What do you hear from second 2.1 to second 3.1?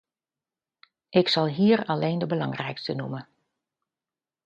de belangrijkste